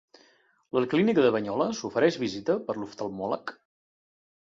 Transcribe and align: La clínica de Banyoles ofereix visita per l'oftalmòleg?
La 0.77 0.83
clínica 0.93 1.27
de 1.27 1.35
Banyoles 1.37 1.83
ofereix 1.91 2.19
visita 2.25 2.59
per 2.71 2.79
l'oftalmòleg? 2.81 3.59